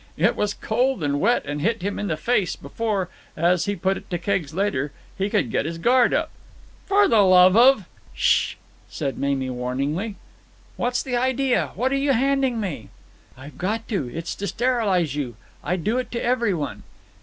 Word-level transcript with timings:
It 0.17 0.35
was 0.35 0.55
cold 0.55 1.03
and 1.03 1.19
wet 1.19 1.45
and 1.45 1.61
hit 1.61 1.83
him 1.83 1.99
in 1.99 2.07
the 2.07 2.17
face 2.17 2.55
before, 2.55 3.07
as 3.37 3.65
he 3.65 3.75
put 3.75 3.97
it 3.97 4.09
to 4.09 4.17
Keggs 4.17 4.51
later, 4.51 4.91
he 5.15 5.29
could 5.29 5.51
get 5.51 5.67
his 5.67 5.77
guard 5.77 6.11
up. 6.11 6.31
"For 6.87 7.07
the 7.07 7.19
love 7.19 7.55
of——" 7.55 7.85
"Sh!" 8.11 8.55
said 8.89 9.19
Mamie 9.19 9.51
warningly. 9.51 10.15
"What's 10.75 11.03
the 11.03 11.15
idea? 11.15 11.69
What 11.75 11.91
are 11.91 11.95
you 11.97 12.13
handing 12.13 12.59
me?" 12.59 12.89
"I've 13.37 13.59
got 13.59 13.87
to. 13.89 14.09
It's 14.09 14.33
to 14.37 14.47
sterilize 14.47 15.15
you. 15.15 15.35
I 15.63 15.75
do 15.75 15.99
it 15.99 16.11
to 16.13 16.23
every 16.23 16.55
one." 16.55 16.81